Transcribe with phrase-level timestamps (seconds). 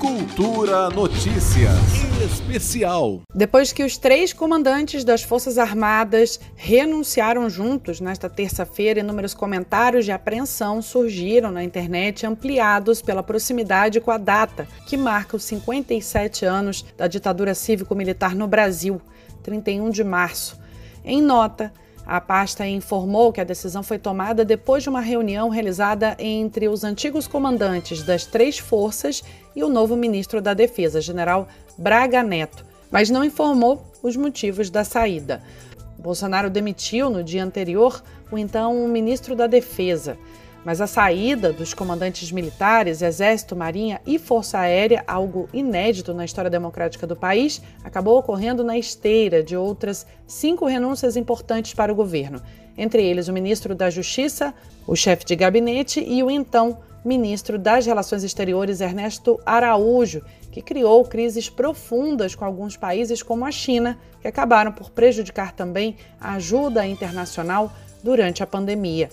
[0.00, 1.76] Cultura Notícias
[2.24, 3.20] Especial.
[3.34, 10.10] Depois que os três comandantes das Forças Armadas renunciaram juntos nesta terça-feira, inúmeros comentários de
[10.10, 16.82] apreensão surgiram na internet, ampliados pela proximidade com a data que marca os 57 anos
[16.96, 19.02] da ditadura cívico-militar no Brasil,
[19.42, 20.58] 31 de março.
[21.04, 21.70] Em nota,
[22.10, 26.82] a pasta informou que a decisão foi tomada depois de uma reunião realizada entre os
[26.82, 29.22] antigos comandantes das três forças
[29.54, 31.46] e o novo ministro da Defesa, general
[31.78, 35.40] Braga Neto, mas não informou os motivos da saída.
[35.96, 40.18] Bolsonaro demitiu no dia anterior o então ministro da Defesa.
[40.64, 46.50] Mas a saída dos comandantes militares, Exército, Marinha e Força Aérea, algo inédito na história
[46.50, 52.42] democrática do país, acabou ocorrendo na esteira de outras cinco renúncias importantes para o governo,
[52.76, 54.52] entre eles o ministro da Justiça,
[54.86, 60.22] o chefe de gabinete e o então ministro das Relações Exteriores, Ernesto Araújo,
[60.52, 65.96] que criou crises profundas com alguns países como a China, que acabaram por prejudicar também
[66.20, 67.72] a ajuda internacional
[68.02, 69.08] durante a pandemia.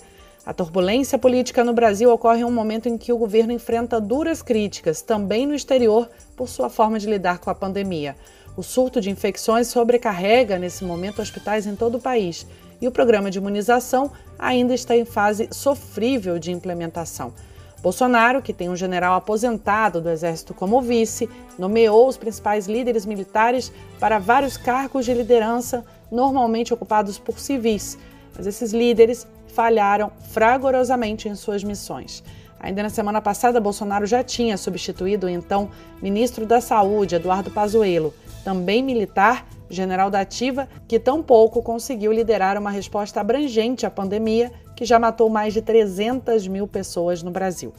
[0.48, 4.40] A turbulência política no Brasil ocorre em um momento em que o governo enfrenta duras
[4.40, 8.16] críticas, também no exterior, por sua forma de lidar com a pandemia.
[8.56, 12.46] O surto de infecções sobrecarrega, nesse momento, hospitais em todo o país
[12.80, 17.34] e o programa de imunização ainda está em fase sofrível de implementação.
[17.82, 23.70] Bolsonaro, que tem um general aposentado do Exército como vice, nomeou os principais líderes militares
[24.00, 27.98] para vários cargos de liderança, normalmente ocupados por civis.
[28.34, 32.22] Mas esses líderes falharam fragorosamente em suas missões.
[32.60, 35.70] Ainda na semana passada, Bolsonaro já tinha substituído o então
[36.02, 38.12] ministro da Saúde, Eduardo Pazuello,
[38.44, 44.50] também militar, general da Ativa, que tão pouco conseguiu liderar uma resposta abrangente à pandemia
[44.74, 47.72] que já matou mais de 300 mil pessoas no Brasil.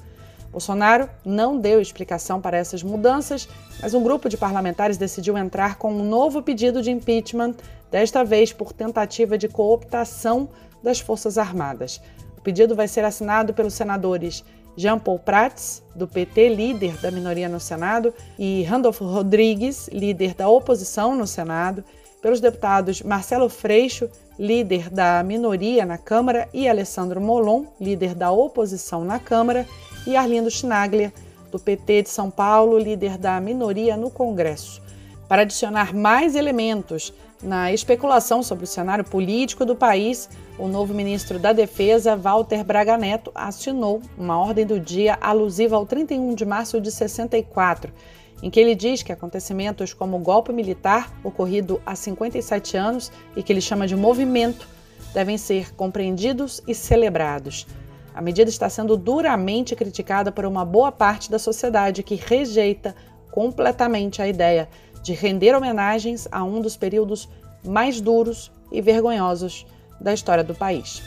[0.51, 3.47] Bolsonaro não deu explicação para essas mudanças,
[3.81, 7.55] mas um grupo de parlamentares decidiu entrar com um novo pedido de impeachment,
[7.91, 10.49] desta vez por tentativa de cooptação
[10.83, 12.01] das Forças Armadas.
[12.37, 14.43] O pedido vai ser assinado pelos senadores
[14.75, 20.47] Jean Paul Prats, do PT, líder da minoria no Senado, e Randolfo Rodrigues, líder da
[20.47, 21.83] oposição no Senado,
[22.21, 29.03] pelos deputados Marcelo Freixo, líder da minoria na Câmara, e Alessandro Molon, líder da oposição
[29.03, 29.65] na Câmara,
[30.07, 31.13] e Arlindo Schnaglia,
[31.51, 34.81] do PT de São Paulo, líder da minoria no Congresso.
[35.29, 37.13] Para adicionar mais elementos
[37.43, 42.97] na especulação sobre o cenário político do país, o novo ministro da Defesa, Walter Braga
[42.97, 47.93] Neto, assinou uma ordem do dia alusiva ao 31 de março de 64,
[48.41, 53.43] em que ele diz que acontecimentos como o golpe militar ocorrido há 57 anos e
[53.43, 54.67] que ele chama de movimento
[55.13, 57.67] devem ser compreendidos e celebrados.
[58.15, 62.95] A medida está sendo duramente criticada por uma boa parte da sociedade que rejeita
[63.31, 64.67] completamente a ideia
[65.01, 67.29] de render homenagens a um dos períodos
[67.65, 69.65] mais duros e vergonhosos
[69.99, 71.01] da história do país.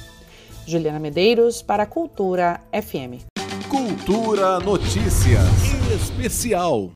[0.66, 3.24] Juliana Medeiros para a Cultura FM.
[3.68, 5.48] Cultura Notícias
[5.94, 6.90] Especial.